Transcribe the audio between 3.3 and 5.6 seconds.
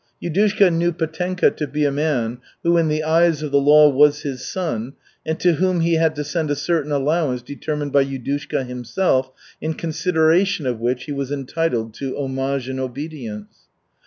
of the law was his son and to